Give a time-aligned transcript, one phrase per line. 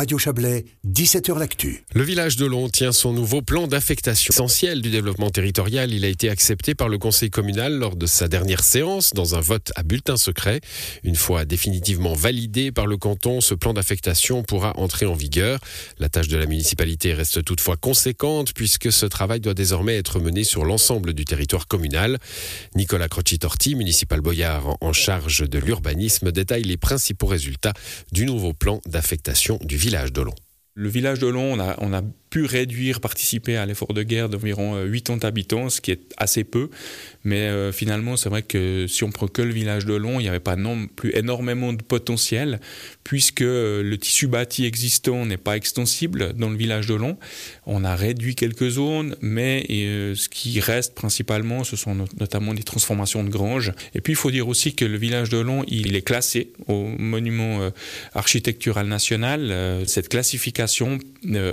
[0.00, 1.84] Radio Chablais, 17h L'Actu.
[1.92, 5.92] Le village de Long tient son nouveau plan d'affectation essentiel du développement territorial.
[5.92, 9.40] Il a été accepté par le conseil communal lors de sa dernière séance dans un
[9.40, 10.62] vote à bulletin secret.
[11.04, 15.60] Une fois définitivement validé par le canton, ce plan d'affectation pourra entrer en vigueur.
[15.98, 20.44] La tâche de la municipalité reste toutefois conséquente puisque ce travail doit désormais être mené
[20.44, 22.16] sur l'ensemble du territoire communal.
[22.74, 27.74] Nicolas Croci-Torti, municipal boyard en charge de l'urbanisme, détaille les principaux résultats
[28.12, 30.34] du nouveau plan d'affectation du village d'Olon.
[30.74, 34.76] Le village d'Olon, on a, on a pu réduire, participer à l'effort de guerre d'environ
[34.88, 36.70] 80 euh, habitants, ce qui est assez peu.
[37.24, 40.22] Mais euh, finalement, c'est vrai que si on prend que le village de Long, il
[40.22, 42.60] n'y avait pas non plus énormément de potentiel,
[43.02, 47.18] puisque euh, le tissu bâti existant n'est pas extensible dans le village de Long.
[47.66, 53.24] On a réduit quelques zones, mais ce qui reste principalement, ce sont notamment des transformations
[53.24, 53.72] de granges.
[53.94, 56.84] Et puis, il faut dire aussi que le village de Long, il est classé au
[56.84, 57.70] monument
[58.14, 59.84] architectural national.
[59.86, 60.98] cette classification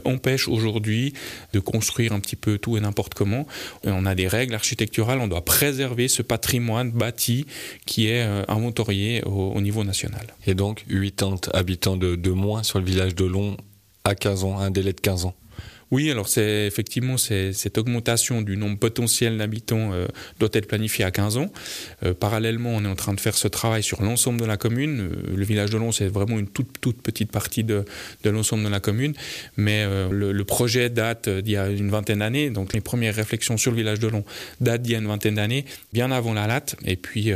[0.05, 1.13] empêche aujourd'hui aujourd'hui
[1.53, 3.47] de construire un petit peu tout et n'importe comment.
[3.83, 7.45] On a des règles architecturales, on doit préserver ce patrimoine bâti
[7.85, 10.27] qui est euh, inventorié au, niveau national.
[10.45, 13.57] Et donc 80 habitants de, de moins sur le village de Long
[14.03, 15.35] à 15 ans, un délai de 15 ans.
[15.89, 20.07] Oui, alors c'est effectivement cette augmentation du nombre potentiel d'habitants euh,
[20.39, 21.51] doit être planifiée à 15 ans.
[22.03, 24.99] Euh, parallèlement, on est en train de faire ce travail sur l'ensemble de la commune.
[24.99, 27.85] Euh, le village de Long, c'est vraiment une toute, toute petite partie de,
[28.23, 29.13] de l'ensemble de la commune,
[29.55, 32.49] mais le, le, projet date d'il y a une vingtaine d'années.
[32.49, 34.23] Donc les premières réflexions sur le village de Long
[34.61, 36.75] datent d'il y a une vingtaine d'années, bien avant la latte.
[36.85, 37.31] Et puis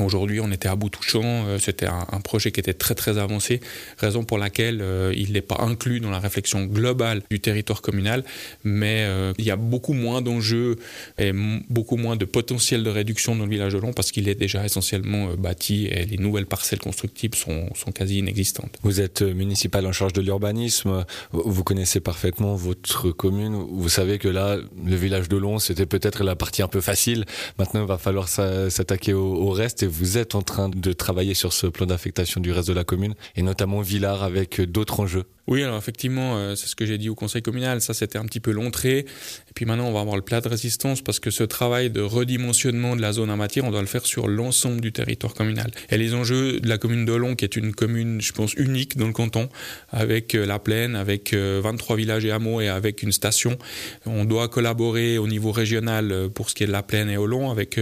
[0.00, 1.22] Aujourd'hui, on était à bout touchant.
[1.24, 3.60] Euh, c'était un, projet qui était très très avancé,
[3.98, 8.24] raison pour laquelle euh, il n'est pas inclus dans la réflexion globale du territoire communal.
[8.64, 10.76] Mais euh, il y a beaucoup moins d'enjeux
[11.18, 11.32] et
[11.68, 14.64] beaucoup moins de potentiel de réduction dans le village de Long parce qu'il est déjà
[14.64, 18.78] essentiellement bâti et les nouvelles parcelles constructibles sont, sont quasi inexistantes.
[18.82, 21.04] Vous êtes municipal en charge de l'urbanisme.
[21.32, 23.54] Vous connaissez parfaitement votre commune.
[23.54, 27.24] Vous savez que là, le village de Long, c'était peut-être la partie un peu facile.
[27.58, 31.66] Maintenant, il va falloir s'attaquer au reste vous êtes en train de travailler sur ce
[31.66, 35.24] plan d'affectation du reste de la commune, et notamment Villars avec d'autres enjeux.
[35.48, 38.24] Oui, alors effectivement, euh, c'est ce que j'ai dit au conseil communal, ça c'était un
[38.24, 38.98] petit peu l'entrée.
[38.98, 42.00] Et puis maintenant, on va avoir le plat de résistance parce que ce travail de
[42.00, 45.70] redimensionnement de la zone en matière, on doit le faire sur l'ensemble du territoire communal.
[45.90, 49.06] Et les enjeux de la commune d'Olon, qui est une commune, je pense, unique dans
[49.06, 49.48] le canton,
[49.90, 53.56] avec euh, la plaine, avec 23 euh, villages et hameaux et avec une station,
[54.04, 57.50] on doit collaborer au niveau régional pour ce qui est de la plaine et Olon
[57.50, 57.78] avec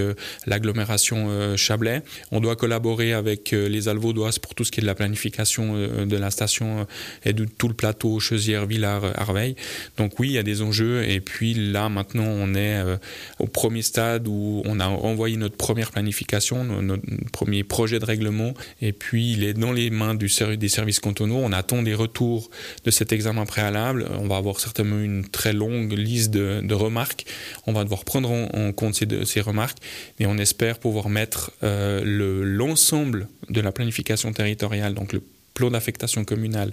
[0.46, 1.93] l'agglomération Chablais.
[2.30, 5.74] On doit collaborer avec les Alvaudoises pour tout ce qui est de la planification
[6.04, 6.86] de la station
[7.24, 9.56] et de tout le plateau, Chausière, Villars, Arveil.
[9.96, 11.04] Donc oui, il y a des enjeux.
[11.08, 12.96] Et puis là, maintenant, on est euh,
[13.38, 18.54] au premier stade où on a envoyé notre première planification, notre premier projet de règlement.
[18.80, 20.28] Et puis, il est dans les mains des
[20.68, 21.40] services cantonaux.
[21.42, 22.50] On attend des retours
[22.84, 24.06] de cet examen préalable.
[24.18, 27.24] On va avoir certainement une très longue liste de, remarques.
[27.66, 29.78] On va devoir prendre en, compte ces, remarques.
[30.18, 35.22] Et on espère pouvoir mettre euh, l'ensemble de la planification territoriale, donc le
[35.54, 36.72] plan d'affectation communale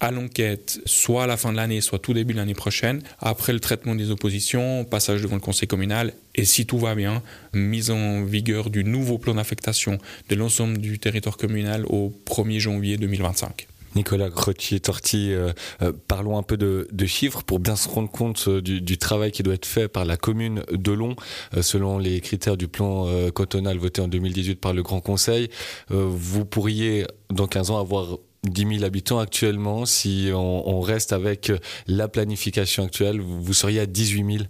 [0.00, 3.52] à l'enquête, soit à la fin de l'année, soit tout début de l'année prochaine, après
[3.52, 7.22] le traitement des oppositions, passage devant le conseil communal, et si tout va bien,
[7.52, 9.98] mise en vigueur du nouveau plan d'affectation
[10.30, 13.68] de l'ensemble du territoire communal au 1er janvier 2025.
[13.94, 15.52] Nicolas Grottier-Torti, euh,
[15.82, 19.42] euh, parlons un peu de, chiffres pour bien se rendre compte euh, du, travail qui
[19.42, 21.16] doit être fait par la commune de Long,
[21.60, 25.48] selon les critères du plan cotonal voté en 2018 par le Grand Conseil.
[25.88, 29.86] vous pourriez, dans 15 ans, avoir 10 000 habitants actuellement.
[29.86, 31.52] Si on, reste avec
[31.86, 34.44] la planification actuelle, vous seriez à 18 000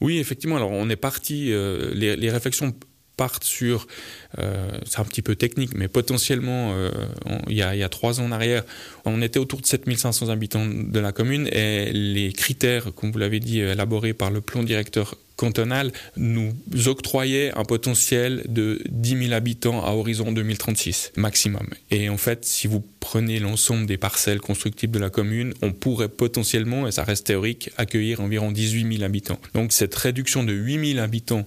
[0.00, 0.56] Oui, effectivement.
[0.56, 1.52] Alors, on est parti,
[1.94, 2.74] les, réflexions
[3.16, 3.86] partent sur,
[4.38, 6.90] euh, c'est un petit peu technique, mais potentiellement, euh,
[7.48, 8.64] il, y a, il, y a, trois ans en arrière,
[9.04, 13.40] on était autour de 7500 habitants de la commune et les critères, comme vous l'avez
[13.40, 16.54] dit, élaborés par le plan directeur cantonal nous
[16.86, 21.66] octroyait un potentiel de 10 000 habitants à horizon 2036 maximum.
[21.90, 26.08] Et en fait, si vous prenez l'ensemble des parcelles constructibles de la commune, on pourrait
[26.08, 29.38] potentiellement, et ça reste théorique, accueillir environ 18 000 habitants.
[29.54, 31.44] Donc cette réduction de 8 000 habitants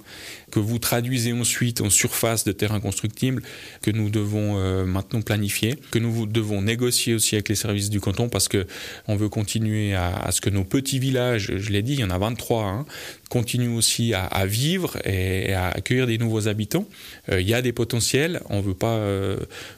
[0.51, 3.41] que vous traduisez ensuite en surface de terrain constructible,
[3.81, 7.99] que nous devons euh, maintenant planifier, que nous devons négocier aussi avec les services du
[7.99, 8.65] canton parce que
[9.07, 12.09] on veut continuer à, ce que nos petits villages, je l'ai dit, il y en
[12.09, 12.85] a 23, hein,
[13.29, 16.85] continue aussi à, vivre et, à accueillir des nouveaux habitants.
[17.31, 18.99] Il y a des potentiels, on ne veut pas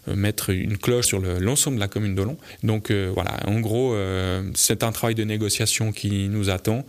[0.07, 2.37] mettre une cloche sur l'ensemble de la commune de Long.
[2.63, 3.95] Donc voilà, en gros,
[4.55, 6.85] c'est un travail de négociation qui nous attend.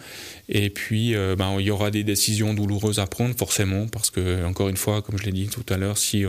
[0.49, 4.69] Et puis, ben, il y aura des décisions douloureuses à prendre, forcément, parce que, encore
[4.69, 6.25] une fois, comme je l'ai dit tout à l'heure, si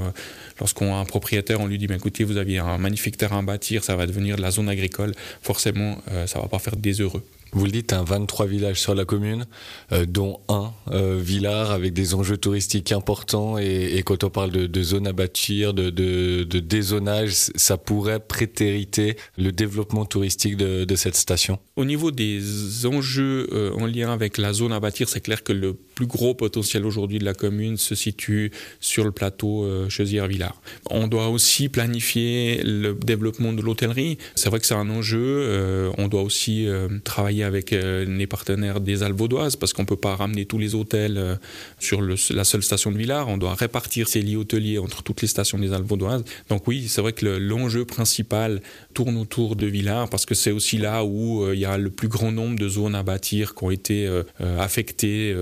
[0.60, 3.44] lorsqu'on a un propriétaire, on lui dit, ben, écoutez, vous aviez un magnifique terrain à
[3.44, 5.14] bâtir, ça va devenir de la zone agricole,
[5.44, 7.24] forcément, ça ne va pas faire des heureux.
[7.54, 9.46] Vous le dites, un 23 villages sur la commune,
[9.92, 13.58] euh, dont un euh, village avec des enjeux touristiques importants.
[13.60, 19.52] Et, quand on parle de, zones à bâtir, de, de, dézonage, ça pourrait prétériter le
[19.52, 24.72] développement touristique de, cette station Au niveau des enjeux euh, en lien avec la zone
[24.72, 28.52] à bâtir, c'est clair que le plus gros potentiel aujourd'hui de la commune se situe
[28.80, 30.62] sur le plateau euh, Chausière-Villars.
[30.90, 34.18] On doit aussi planifier le développement de l'hôtellerie.
[34.36, 35.92] C'est vrai que c'est un enjeu.
[35.98, 36.68] on doit aussi
[37.04, 40.58] travailler avec euh, les partenaires des Alpes vaudoises parce qu'on ne peut pas ramener tous
[40.58, 41.36] les hôtels euh,
[41.80, 43.28] sur la seule station de Villars.
[43.28, 46.24] On doit répartir ces lits hôteliers entre toutes les stations des Alpes vaudoises.
[46.50, 48.62] Donc oui, c'est vrai que l'enjeu principal
[48.94, 51.90] tourne autour de Villars parce que c'est aussi là où euh, il y a le
[51.90, 54.10] plus grand nombre de zones à bâtir qui ont été
[54.40, 55.34] affectées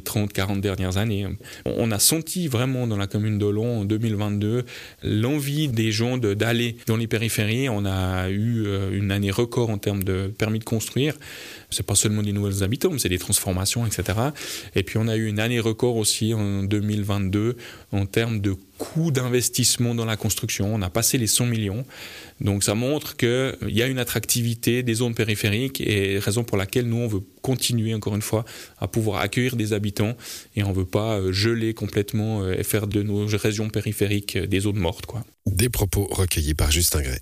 [0.00, 1.26] 30-40 dernières années.
[1.64, 4.64] On a senti vraiment dans la commune d'Olon en 2022
[5.02, 7.68] l'envie des gens d'aller dans les périphéries.
[7.68, 11.14] On a eu une année record en termes de permis de construire.
[11.70, 14.18] C'est pas seulement des nouvelles habitants, mais c'est des transformations, etc.
[14.74, 17.56] Et puis on a eu une année record aussi en 2022
[17.92, 20.74] en termes de coût d'investissement dans la construction.
[20.74, 21.84] On a passé les 100 millions.
[22.40, 26.86] Donc ça montre qu'il y a une attractivité des zones périphériques et raison pour laquelle
[26.86, 28.44] nous, on veut continuer encore une fois
[28.78, 30.16] à pouvoir accueillir des habitants
[30.54, 34.36] et on ne veut pas euh, geler complètement euh, et faire de nos régions périphériques
[34.36, 35.06] des zones mortes.
[35.06, 35.24] Quoi.
[35.46, 37.20] Des propos recueillis par Justin Gray.